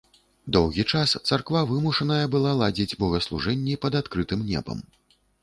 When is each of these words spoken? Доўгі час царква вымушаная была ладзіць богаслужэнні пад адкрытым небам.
Доўгі 0.55 0.85
час 0.91 1.09
царква 1.27 1.61
вымушаная 1.71 2.25
была 2.37 2.55
ладзіць 2.61 2.97
богаслужэнні 3.05 3.79
пад 3.87 4.01
адкрытым 4.03 4.39
небам. 4.51 4.83